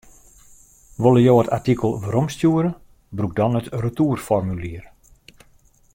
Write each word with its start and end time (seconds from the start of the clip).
Wolle 1.05 1.21
jo 1.23 1.35
it 1.41 1.51
artikel 1.57 1.93
weromstjoere, 2.05 2.71
brûk 3.19 3.33
dan 3.39 3.59
it 3.61 3.67
retoerformulier. 3.83 4.83